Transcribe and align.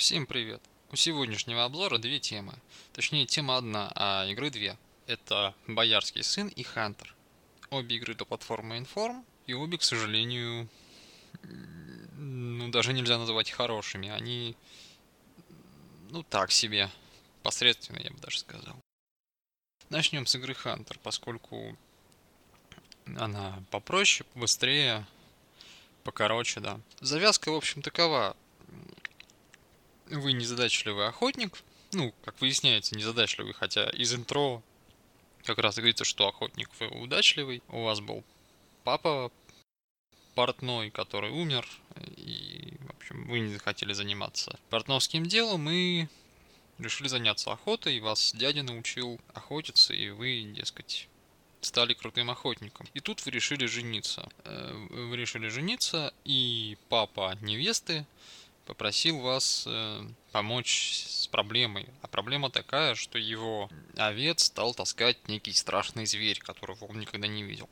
Всем 0.00 0.24
привет! 0.24 0.62
У 0.92 0.96
сегодняшнего 0.96 1.62
обзора 1.62 1.98
две 1.98 2.18
темы. 2.20 2.54
Точнее, 2.94 3.26
тема 3.26 3.58
одна, 3.58 3.92
а 3.94 4.24
игры 4.28 4.48
две. 4.48 4.78
Это 5.06 5.54
Боярский 5.66 6.22
сын 6.22 6.48
и 6.48 6.62
Хантер. 6.62 7.14
Обе 7.68 7.96
игры 7.96 8.14
для 8.14 8.24
платформы 8.24 8.78
Inform, 8.78 9.22
и 9.46 9.52
обе, 9.52 9.76
к 9.76 9.82
сожалению, 9.82 10.70
ну, 12.16 12.70
даже 12.70 12.94
нельзя 12.94 13.18
называть 13.18 13.50
хорошими. 13.50 14.08
Они, 14.08 14.56
ну, 16.08 16.22
так 16.22 16.50
себе. 16.50 16.90
Посредственно, 17.42 17.98
я 17.98 18.10
бы 18.10 18.18
даже 18.20 18.38
сказал. 18.38 18.80
Начнем 19.90 20.24
с 20.24 20.34
игры 20.34 20.54
Хантер, 20.54 20.98
поскольку 21.02 21.76
она 23.18 23.62
попроще, 23.70 24.26
быстрее, 24.34 25.06
покороче, 26.04 26.60
да. 26.60 26.80
Завязка, 27.02 27.52
в 27.52 27.54
общем, 27.54 27.82
такова 27.82 28.34
вы 30.10 30.32
незадачливый 30.32 31.08
охотник, 31.08 31.62
ну, 31.92 32.14
как 32.24 32.40
выясняется, 32.40 32.96
незадачливый, 32.96 33.52
хотя 33.52 33.88
из 33.90 34.14
интро 34.14 34.62
как 35.44 35.58
раз 35.58 35.76
говорится, 35.76 36.04
что 36.04 36.28
охотник 36.28 36.68
вы 36.78 36.88
удачливый. 36.88 37.62
У 37.68 37.84
вас 37.84 38.00
был 38.00 38.22
папа 38.84 39.32
портной, 40.34 40.90
который 40.90 41.30
умер, 41.30 41.66
и, 42.16 42.74
в 42.80 42.90
общем, 42.96 43.26
вы 43.28 43.40
не 43.40 43.52
захотели 43.52 43.92
заниматься 43.92 44.58
портновским 44.70 45.26
делом, 45.26 45.68
и 45.70 46.06
решили 46.78 47.08
заняться 47.08 47.52
охотой, 47.52 48.00
вас 48.00 48.32
дядя 48.34 48.62
научил 48.62 49.20
охотиться, 49.34 49.92
и 49.92 50.10
вы, 50.10 50.42
дескать, 50.54 51.08
стали 51.60 51.94
крутым 51.94 52.30
охотником. 52.30 52.86
И 52.94 53.00
тут 53.00 53.24
вы 53.24 53.32
решили 53.32 53.66
жениться. 53.66 54.28
Э, 54.44 54.72
вы 54.90 55.16
решили 55.16 55.48
жениться, 55.48 56.14
и 56.24 56.78
папа 56.88 57.36
невесты 57.42 58.06
попросил 58.70 59.18
вас 59.18 59.64
э, 59.66 60.08
помочь 60.30 60.92
с 61.04 61.26
проблемой. 61.26 61.88
А 62.02 62.06
проблема 62.06 62.50
такая, 62.50 62.94
что 62.94 63.18
его 63.18 63.68
овец 63.96 64.44
стал 64.44 64.74
таскать 64.74 65.26
некий 65.26 65.52
страшный 65.52 66.06
зверь, 66.06 66.38
которого 66.38 66.84
он 66.84 67.00
никогда 67.00 67.26
не 67.26 67.42
видел. 67.42 67.68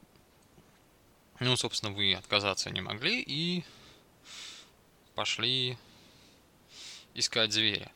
Ну, 1.38 1.56
собственно, 1.56 1.92
вы 1.92 2.14
отказаться 2.14 2.70
не 2.70 2.80
могли 2.80 3.22
и 3.22 3.62
пошли 5.14 5.78
искать 7.14 7.52
зверя. 7.52 7.92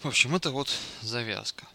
В 0.00 0.06
общем, 0.06 0.34
это 0.34 0.52
вот 0.52 0.74
завязка. 1.02 1.68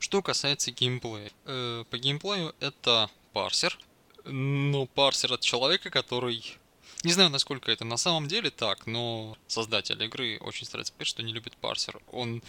Что 0.00 0.22
касается 0.22 0.72
геймплея. 0.72 1.30
Э, 1.44 1.84
по 1.88 1.98
геймплею 1.98 2.52
это 2.58 3.08
парсер. 3.32 3.78
Но 4.24 4.86
парсер 4.86 5.34
от 5.34 5.42
человека, 5.42 5.90
который 5.90 6.58
не 7.04 7.12
знаю, 7.12 7.30
насколько 7.30 7.70
это 7.70 7.84
на 7.84 7.96
самом 7.96 8.28
деле 8.28 8.50
так, 8.50 8.86
но 8.86 9.36
создатель 9.46 10.02
игры 10.02 10.38
очень 10.40 10.66
старается 10.66 10.92
сказать, 10.92 11.08
что 11.08 11.22
не 11.22 11.32
любит 11.32 11.56
парсер. 11.56 12.00
Он 12.10 12.42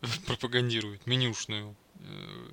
пропагандирует 0.26 1.06
менюшную 1.06 1.74
э, 2.00 2.48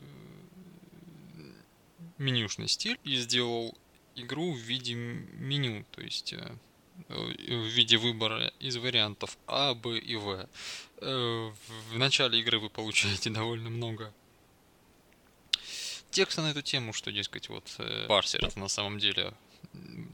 менюшный 2.18 2.68
стиль 2.68 3.00
и 3.04 3.16
сделал 3.18 3.78
игру 4.16 4.54
в 4.54 4.58
виде 4.58 4.96
меню, 4.96 5.86
то 5.92 6.02
есть 6.02 6.34
э, 6.34 6.58
в 7.08 7.68
виде 7.68 7.98
выбора 7.98 8.52
из 8.60 8.78
вариантов 8.78 9.38
А, 9.46 9.76
Б 9.76 10.00
и 10.00 10.16
В. 10.16 10.50
Э, 10.98 11.52
в 11.92 11.98
начале 11.98 12.40
игры 12.40 12.60
вы 12.60 12.70
получаете 12.70 13.30
довольно 13.32 13.70
много 13.70 14.12
текста 16.10 16.42
на 16.42 16.52
эту 16.52 16.62
тему, 16.62 16.94
что, 16.94 17.12
дескать, 17.12 17.50
вот 17.50 17.66
парсер 18.08 18.46
это 18.46 18.60
на 18.60 18.68
самом 18.68 19.00
деле 19.00 19.34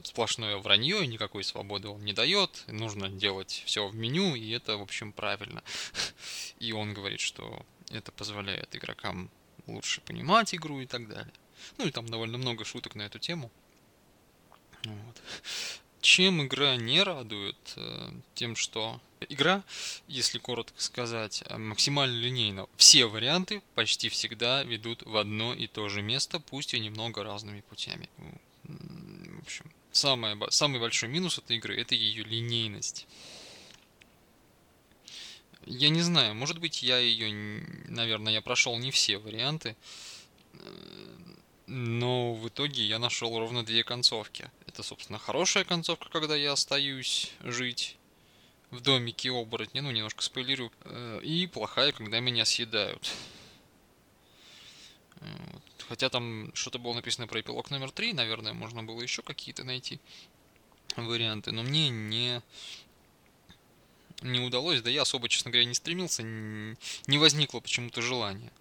сплошное 0.04 0.58
вранье, 0.58 1.06
никакой 1.06 1.44
свободы 1.44 1.90
он 1.90 2.04
не 2.04 2.14
дает, 2.14 2.64
нужно 2.68 3.10
делать 3.10 3.64
все 3.66 3.88
в 3.88 3.96
меню, 3.96 4.36
и 4.36 4.50
это, 4.52 4.78
в 4.78 4.82
общем, 4.82 5.12
правильно. 5.12 5.64
И 6.60 6.72
он 6.72 6.94
говорит, 6.94 7.20
что 7.20 7.66
это 7.90 8.12
позволяет 8.12 8.76
игрокам 8.76 9.30
лучше 9.68 10.02
понимать 10.02 10.54
игру 10.54 10.80
и 10.82 10.86
так 10.86 11.08
далее. 11.08 11.34
Ну 11.78 11.88
и 11.88 11.92
там 11.92 12.08
довольно 12.08 12.38
много 12.38 12.66
шуток 12.66 12.96
на 12.96 13.04
эту 13.04 13.20
тему. 13.20 13.52
Вот. 14.84 15.22
Чем 16.02 16.42
игра 16.44 16.78
не 16.78 17.04
радует? 17.04 17.58
Э, 17.76 18.12
тем, 18.34 18.56
что 18.56 19.02
игра, 19.28 19.64
если 20.08 20.40
коротко 20.40 20.82
сказать, 20.82 21.44
максимально 21.58 22.16
линейна. 22.16 22.68
Все 22.78 23.06
варианты 23.06 23.62
почти 23.76 24.08
всегда 24.08 24.64
ведут 24.64 25.04
в 25.04 25.18
одно 25.18 25.54
и 25.54 25.68
то 25.68 25.90
же 25.90 26.02
место, 26.02 26.40
пусть 26.40 26.74
и 26.74 26.80
немного 26.80 27.24
разными 27.24 27.62
путями 27.62 28.10
самое, 30.00 30.38
самый 30.50 30.80
большой 30.80 31.10
минус 31.10 31.38
этой 31.38 31.58
игры 31.58 31.80
это 31.80 31.94
ее 31.94 32.24
линейность. 32.24 33.06
Я 35.66 35.90
не 35.90 36.02
знаю, 36.02 36.34
может 36.36 36.60
быть, 36.60 36.82
я 36.82 36.98
ее, 36.98 37.30
наверное, 37.88 38.34
я 38.34 38.42
прошел 38.42 38.78
не 38.80 38.92
все 38.92 39.18
варианты, 39.18 39.76
э, 40.54 40.58
но 41.68 42.34
в 42.34 42.48
итоге 42.48 42.84
я 42.84 42.98
нашел 42.98 43.38
ровно 43.38 43.64
две 43.64 43.84
концовки. 43.84 44.50
Это, 44.66 44.82
собственно, 44.84 45.20
хорошая 45.20 45.66
концовка, 45.66 46.10
когда 46.10 46.36
я 46.36 46.54
остаюсь 46.54 47.32
жить 47.44 47.98
в 48.72 48.80
домике 48.82 49.32
оборотня, 49.32 49.82
ну, 49.82 49.92
немножко 49.92 50.24
спойлерю, 50.24 50.72
э, 50.86 51.20
и 51.24 51.46
плохая, 51.46 51.92
когда 51.92 52.20
меня 52.20 52.46
съедают. 52.46 53.12
Хотя 55.90 56.10
там 56.10 56.52
что-то 56.54 56.78
было 56.78 56.94
написано 56.94 57.28
про 57.28 57.42
эпилог 57.42 57.72
номер 57.72 57.90
3, 57.90 58.14
наверное, 58.14 58.54
можно 58.54 58.84
было 58.84 59.02
еще 59.02 59.24
какие-то 59.24 59.64
найти 59.64 60.00
варианты, 60.96 61.52
но 61.52 61.64
мне 61.64 61.90
не 61.90 62.44
не 64.22 64.40
удалось, 64.40 64.82
да 64.82 64.90
я 64.92 65.02
особо, 65.02 65.30
честно 65.30 65.50
говоря, 65.50 65.66
не 65.66 65.74
стремился, 65.74 66.22
не 66.24 67.18
возникло 67.18 67.60
почему-то 67.60 68.02
желания. 68.02 68.52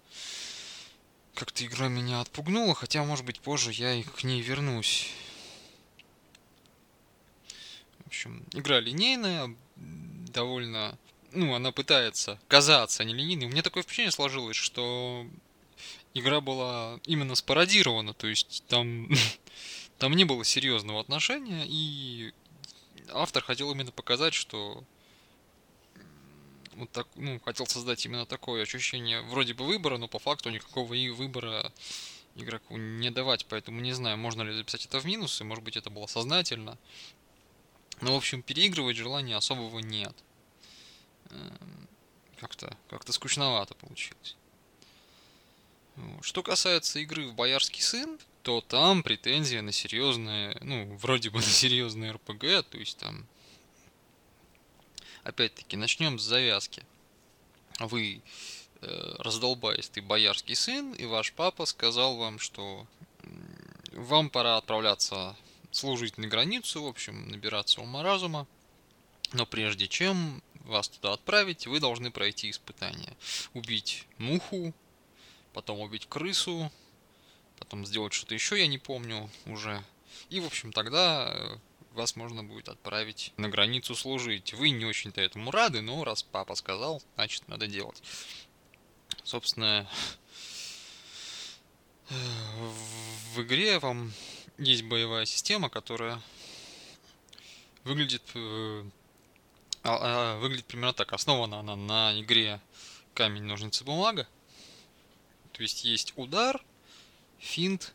Как-то 1.35 1.63
игра 1.65 1.87
меня 1.87 2.21
отпугнула, 2.21 2.73
хотя, 2.73 3.03
может 3.03 3.25
быть, 3.25 3.39
позже 3.41 3.71
я 3.73 3.93
и 3.93 4.03
к 4.03 4.23
ней 4.23 4.41
вернусь. 4.41 5.09
В 8.05 8.07
общем, 8.07 8.43
игра 8.53 8.79
линейная, 8.79 9.55
довольно... 9.75 10.97
Ну, 11.31 11.53
она 11.53 11.71
пытается 11.71 12.39
казаться 12.47 13.03
нелинейной. 13.03 13.45
У 13.45 13.49
меня 13.49 13.61
такое 13.61 13.83
впечатление 13.83 14.11
сложилось, 14.11 14.57
что 14.57 15.27
игра 16.13 16.41
была 16.41 16.99
именно 17.05 17.35
спародирована, 17.35 18.13
то 18.13 18.27
есть 18.27 18.63
там, 18.67 19.09
там 19.97 20.13
не 20.13 20.25
было 20.25 20.43
серьезного 20.43 20.99
отношения, 20.99 21.65
и 21.67 22.33
автор 23.09 23.43
хотел 23.43 23.71
именно 23.71 23.91
показать, 23.91 24.33
что 24.33 24.83
вот 26.73 26.89
так, 26.91 27.07
ну, 27.15 27.39
хотел 27.41 27.67
создать 27.67 28.05
именно 28.05 28.25
такое 28.25 28.63
ощущение 28.63 29.21
вроде 29.21 29.53
бы 29.53 29.65
выбора, 29.65 29.97
но 29.97 30.07
по 30.07 30.19
факту 30.19 30.49
никакого 30.49 30.93
и 30.93 31.09
выбора 31.09 31.71
игроку 32.35 32.77
не 32.77 33.11
давать, 33.11 33.45
поэтому 33.47 33.81
не 33.81 33.91
знаю, 33.91 34.17
можно 34.17 34.43
ли 34.43 34.53
записать 34.53 34.85
это 34.85 34.99
в 34.99 35.05
минусы, 35.05 35.43
может 35.43 35.63
быть 35.63 35.77
это 35.77 35.89
было 35.89 36.05
сознательно. 36.05 36.77
Но, 38.01 38.13
в 38.13 38.17
общем, 38.17 38.41
переигрывать 38.41 38.95
желания 38.95 39.35
особого 39.35 39.79
нет. 39.79 40.15
Эм, 41.31 41.87
как-то 42.39 42.77
как 42.89 43.05
скучновато 43.11 43.75
получилось. 43.75 44.37
Что 46.21 46.43
касается 46.43 46.99
игры 46.99 47.27
в 47.27 47.33
Боярский 47.33 47.81
сын, 47.81 48.19
то 48.43 48.61
там 48.61 49.03
претензия 49.03 49.61
на 49.61 49.71
серьезное, 49.71 50.57
ну, 50.61 50.95
вроде 50.97 51.29
бы 51.29 51.37
на 51.37 51.45
серьезное 51.45 52.13
РПГ, 52.13 52.69
то 52.69 52.77
есть 52.77 52.97
там... 52.97 53.27
Опять-таки, 55.23 55.75
начнем 55.75 56.17
с 56.17 56.23
завязки. 56.23 56.83
Вы 57.79 58.21
э, 58.81 59.15
раздолбаистый 59.19 60.01
боярский 60.01 60.55
сын, 60.55 60.93
и 60.93 61.05
ваш 61.05 61.33
папа 61.33 61.65
сказал 61.65 62.15
вам, 62.15 62.39
что 62.39 62.87
вам 63.91 64.29
пора 64.29 64.57
отправляться 64.57 65.35
служить 65.71 66.17
на 66.17 66.27
границу, 66.27 66.83
в 66.83 66.87
общем, 66.87 67.29
набираться 67.29 67.81
ума 67.81 68.01
разума. 68.01 68.47
Но 69.33 69.45
прежде 69.45 69.87
чем 69.87 70.41
вас 70.63 70.89
туда 70.89 71.13
отправить, 71.13 71.67
вы 71.67 71.79
должны 71.79 72.11
пройти 72.11 72.49
испытание. 72.49 73.15
Убить 73.53 74.07
муху, 74.17 74.73
потом 75.53 75.79
убить 75.79 76.07
крысу, 76.07 76.71
потом 77.57 77.85
сделать 77.85 78.13
что-то 78.13 78.33
еще, 78.33 78.59
я 78.59 78.67
не 78.67 78.77
помню 78.77 79.29
уже. 79.45 79.83
И, 80.29 80.39
в 80.39 80.45
общем, 80.45 80.71
тогда 80.71 81.31
э, 81.31 81.57
вас 81.93 82.15
можно 82.15 82.43
будет 82.43 82.69
отправить 82.69 83.33
на 83.37 83.49
границу 83.49 83.95
служить. 83.95 84.53
Вы 84.53 84.69
не 84.69 84.85
очень-то 84.85 85.21
этому 85.21 85.51
рады, 85.51 85.81
но 85.81 86.03
раз 86.03 86.23
папа 86.23 86.55
сказал, 86.55 87.01
значит, 87.15 87.47
надо 87.47 87.67
делать. 87.67 88.01
Собственно, 89.23 89.87
в 92.09 93.41
игре 93.41 93.79
вам 93.79 94.13
есть 94.57 94.83
боевая 94.83 95.25
система, 95.25 95.69
которая 95.69 96.21
выглядит, 97.83 98.23
э, 98.33 98.83
а, 99.83 99.97
а, 100.01 100.39
выглядит 100.39 100.65
примерно 100.65 100.93
так. 100.93 101.13
Основана 101.13 101.59
она 101.59 101.75
на 101.75 102.19
игре 102.19 102.59
камень, 103.13 103.43
ножницы, 103.43 103.83
бумага. 103.83 104.27
То 105.59 105.63
есть 105.63 105.83
есть 105.83 106.13
удар, 106.15 106.63
финт 107.37 107.93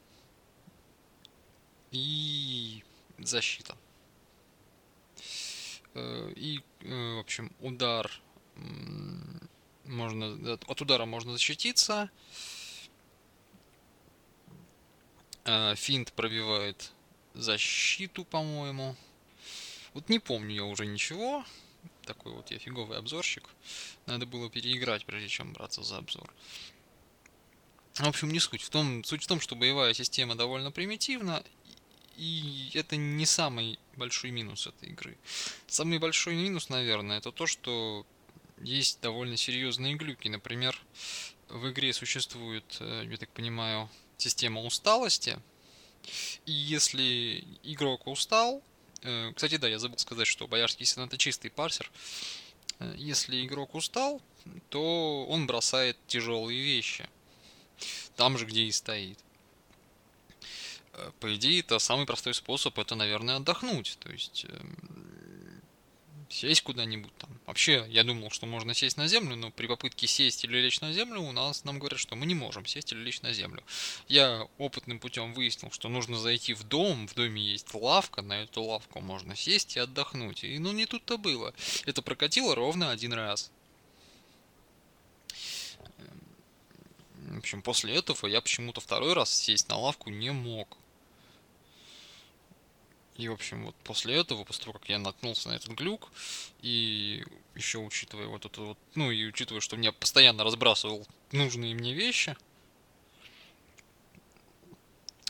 и 1.93 2.85
защита. 3.17 3.75
Э, 5.95 6.31
и, 6.37 6.61
э, 6.83 7.15
в 7.15 7.21
общем, 7.21 7.51
удар 7.61 8.21
можно 9.87 10.57
от 10.67 10.83
удара 10.83 11.07
можно 11.07 11.33
защититься. 11.33 12.11
Э, 15.47 15.75
финт 15.75 16.13
пробивает 16.13 16.93
защиту, 17.33 18.27
по-моему. 18.27 18.95
Вот 19.95 20.11
не 20.11 20.19
помню 20.19 20.55
я 20.55 20.65
уже 20.65 20.85
ничего. 20.85 21.47
Такой 22.03 22.35
вот 22.35 22.51
я 22.51 22.59
фиговый 22.59 22.99
обзорщик. 22.99 23.49
Надо 24.05 24.27
было 24.27 24.51
переиграть, 24.51 25.07
прежде 25.07 25.29
чем 25.29 25.55
браться 25.55 25.83
за 25.83 25.97
обзор. 25.97 26.31
В 27.95 28.09
общем, 28.09 28.31
не 28.33 28.41
суть. 28.41 28.63
В 28.63 28.71
том, 28.71 29.05
суть 29.05 29.23
в 29.23 29.27
том, 29.27 29.41
что 29.41 29.55
боевая 29.55 29.95
система 29.95 30.35
довольно 30.35 30.73
примитивна, 30.73 31.45
и 32.17 32.71
это 32.75 32.97
не 32.97 33.25
самый 33.25 33.79
большой 33.97 34.31
минус 34.31 34.67
этой 34.67 34.89
игры. 34.89 35.17
Самый 35.69 35.99
большой 35.99 36.35
минус, 36.35 36.69
наверное, 36.69 37.19
это 37.19 37.31
то, 37.31 37.47
что 37.47 38.05
есть 38.59 39.01
довольно 39.01 39.37
серьезные 39.37 39.95
глюки. 39.95 40.29
Например, 40.29 40.77
в 41.49 41.71
игре 41.71 41.93
существует, 41.93 42.65
э, 42.81 43.07
я 43.09 43.17
так 43.17 43.31
понимаю, 43.31 43.89
система 44.17 44.63
усталости. 44.63 45.39
И 46.47 46.53
если 46.53 47.45
игрок 47.63 48.07
устал, 48.07 48.63
э, 49.03 49.33
кстати, 49.35 49.57
да, 49.57 49.69
я 49.69 49.79
забыл 49.79 49.99
сказать, 49.99 50.27
что 50.27 50.49
Боярский 50.49 50.87
Сен 50.87 51.05
это 51.05 51.17
чистый 51.17 51.49
парсер. 51.49 51.91
Э, 52.81 52.95
если 52.97 53.45
игрок 53.45 53.75
устал, 53.75 54.21
то 54.69 55.27
он 55.27 55.47
бросает 55.47 55.97
тяжелые 56.07 56.61
вещи. 56.63 57.09
Там 58.17 58.39
же, 58.39 58.47
где 58.47 58.65
и 58.65 58.73
стоит. 58.73 59.19
Э, 60.93 61.11
по 61.21 61.35
идее, 61.35 61.61
это 61.61 61.79
самый 61.79 62.07
простой 62.07 62.35
способ, 62.35 62.79
это, 62.79 62.95
наверное, 62.95 63.37
отдохнуть. 63.37 63.99
То 64.01 64.11
есть 64.13 64.47
эм, 64.49 65.63
сесть 66.35 66.63
куда-нибудь 66.63 67.17
там. 67.19 67.31
Вообще, 67.47 67.87
я 67.89 68.05
думал, 68.05 68.31
что 68.31 68.47
можно 68.47 68.75
сесть 68.75 68.97
на 68.97 69.07
землю, 69.07 69.37
но 69.37 69.51
при 69.51 69.67
попытке 69.67 70.07
сесть 70.07 70.45
или 70.45 70.59
лечь 70.59 70.81
на 70.81 70.93
землю 70.93 71.21
у 71.21 71.33
нас 71.33 71.65
нам 71.65 71.79
говорят, 71.79 71.99
что 71.99 72.17
мы 72.17 72.27
не 72.27 72.35
можем 72.35 72.67
сесть 72.67 72.93
или 72.93 73.01
лечь 73.01 73.23
на 73.23 73.33
землю. 73.33 73.63
Я 74.09 74.49
опытным 74.59 74.99
путем 74.99 75.33
выяснил, 75.33 75.71
что 75.71 75.89
нужно 75.89 76.17
зайти 76.17 76.55
в 76.55 76.65
дом, 76.65 77.07
в 77.07 77.15
доме 77.15 77.43
есть 77.43 77.73
лавка, 77.75 78.23
на 78.23 78.43
эту 78.43 78.63
лавку 78.63 79.01
можно 79.01 79.37
сесть 79.37 79.77
и 79.77 79.81
отдохнуть. 79.81 80.45
И 80.45 80.59
ну 80.59 80.73
не 80.73 80.87
тут-то 80.87 81.19
было. 81.19 81.55
Это 81.85 82.03
прокатило 82.03 82.55
ровно 82.55 82.91
один 82.91 83.13
раз. 83.13 83.51
Общем, 87.45 87.63
после 87.63 87.95
этого 87.95 88.27
я 88.27 88.41
почему-то 88.41 88.81
второй 88.81 89.13
раз 89.13 89.33
сесть 89.33 89.69
на 89.69 89.77
лавку 89.77 90.11
не 90.11 90.33
мог. 90.33 90.77
И, 93.17 93.29
в 93.29 93.33
общем, 93.33 93.67
вот 93.67 93.77
после 93.85 94.17
этого, 94.17 94.45
после 94.45 94.65
того, 94.65 94.79
как 94.79 94.89
я 94.89 94.99
наткнулся 94.99 95.49
на 95.49 95.55
этот 95.55 95.71
глюк, 95.71 96.11
и 96.63 97.25
еще 97.55 97.79
учитывая 97.79 98.27
вот 98.27 98.45
это 98.45 98.61
вот, 98.61 98.79
ну 98.97 99.11
и 99.13 99.25
учитывая, 99.27 99.61
что 99.61 99.77
мне 99.77 99.93
постоянно 99.93 100.43
разбрасывал 100.43 101.07
нужные 101.31 101.75
мне 101.75 101.95
вещи, 101.95 102.37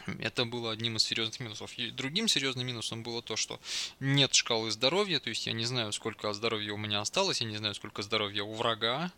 это 0.06 0.44
было 0.44 0.72
одним 0.72 0.96
из 0.96 1.04
серьезных 1.04 1.40
минусов. 1.40 1.72
И 1.74 1.90
другим 1.90 2.28
серьезным 2.28 2.66
минусом 2.66 3.02
было 3.02 3.22
то, 3.22 3.36
что 3.36 3.60
нет 4.00 4.34
шкалы 4.34 4.70
здоровья, 4.70 5.20
то 5.20 5.28
есть 5.28 5.46
я 5.46 5.52
не 5.52 5.64
знаю, 5.64 5.92
сколько 5.92 6.32
здоровья 6.32 6.72
у 6.72 6.78
меня 6.78 7.00
осталось, 7.00 7.40
я 7.40 7.46
не 7.46 7.56
знаю, 7.56 7.74
сколько 7.74 8.02
здоровья 8.02 8.44
у 8.44 8.54
врага. 8.54 9.12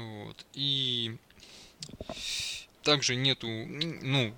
Вот. 0.00 0.46
И 0.54 1.16
также 2.82 3.14
нету, 3.14 3.46
ну, 3.48 4.34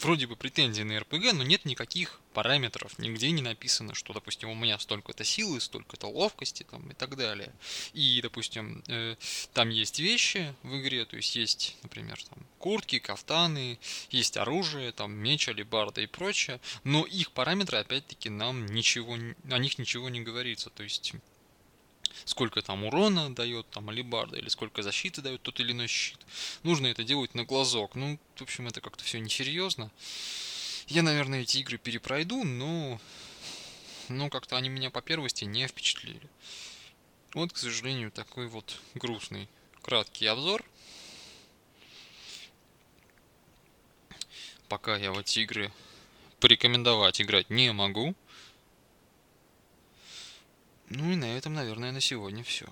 вроде 0.00 0.26
бы 0.26 0.36
претензий 0.36 0.84
на 0.84 0.98
РПГ, 1.00 1.32
но 1.32 1.42
нет 1.42 1.64
никаких 1.64 2.20
параметров, 2.32 2.98
нигде 2.98 3.30
не 3.30 3.42
написано, 3.42 3.94
что, 3.94 4.12
допустим, 4.12 4.48
у 4.48 4.54
меня 4.54 4.78
столько-то 4.78 5.24
силы, 5.24 5.60
столько-то 5.60 6.06
ловкости 6.06 6.64
там, 6.70 6.90
и 6.90 6.94
так 6.94 7.16
далее. 7.16 7.52
И, 7.92 8.20
допустим, 8.22 8.82
э, 8.88 9.16
там 9.52 9.68
есть 9.68 9.98
вещи 9.98 10.54
в 10.62 10.80
игре, 10.80 11.04
то 11.04 11.16
есть 11.16 11.34
есть, 11.36 11.76
например, 11.82 12.22
там 12.22 12.38
куртки, 12.58 12.98
кафтаны, 12.98 13.78
есть 14.10 14.36
оружие, 14.36 14.92
там 14.92 15.12
меч, 15.12 15.48
алибарда 15.48 16.00
и 16.00 16.06
прочее, 16.06 16.60
но 16.84 17.04
их 17.04 17.32
параметры, 17.32 17.78
опять-таки, 17.78 18.30
нам 18.30 18.66
ничего, 18.66 19.14
о 19.14 19.58
них 19.58 19.78
ничего 19.78 20.08
не 20.08 20.20
говорится, 20.20 20.70
то 20.70 20.82
есть 20.82 21.14
сколько 22.24 22.62
там 22.62 22.84
урона 22.84 23.34
дает 23.34 23.68
там 23.70 23.88
алибарда 23.88 24.36
или 24.38 24.48
сколько 24.48 24.82
защиты 24.82 25.22
дает 25.22 25.42
тот 25.42 25.60
или 25.60 25.72
иной 25.72 25.88
щит. 25.88 26.18
Нужно 26.62 26.86
это 26.88 27.04
делать 27.04 27.34
на 27.34 27.44
глазок. 27.44 27.94
Ну, 27.94 28.18
в 28.36 28.42
общем, 28.42 28.66
это 28.66 28.80
как-то 28.80 29.04
все 29.04 29.18
несерьезно. 29.20 29.90
Я, 30.86 31.02
наверное, 31.02 31.42
эти 31.42 31.58
игры 31.58 31.78
перепройду, 31.78 32.44
но... 32.44 33.00
Но 34.08 34.28
как-то 34.28 34.56
они 34.56 34.68
меня 34.68 34.90
по 34.90 35.02
первости 35.02 35.44
не 35.44 35.68
впечатлили. 35.68 36.28
Вот, 37.32 37.52
к 37.52 37.56
сожалению, 37.56 38.10
такой 38.10 38.48
вот 38.48 38.80
грустный 38.94 39.48
краткий 39.82 40.26
обзор. 40.26 40.64
Пока 44.68 44.96
я 44.96 45.12
в 45.12 45.18
эти 45.18 45.40
игры 45.40 45.72
порекомендовать 46.40 47.20
играть 47.20 47.50
не 47.50 47.72
могу. 47.72 48.16
Ну 50.90 51.12
и 51.12 51.16
на 51.16 51.36
этом, 51.36 51.54
наверное, 51.54 51.92
на 51.92 52.00
сегодня 52.00 52.42
все. 52.42 52.66